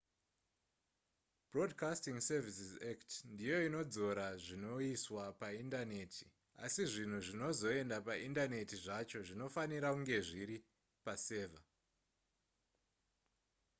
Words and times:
broadcasting 1.51 2.17
services 2.29 2.69
act 2.91 3.11
ndiyo 3.33 3.57
inodzora 3.67 4.27
zvinoiswa 4.45 5.23
paindaneti 5.41 6.23
asi 6.65 6.81
zvinhu 6.93 7.19
zvinozoenda 7.27 7.97
paindaneti 8.07 8.75
zvacho 8.85 9.19
zvinofanira 9.27 9.87
kunge 9.93 10.17
zviri 10.27 10.57
pasevha 11.05 11.61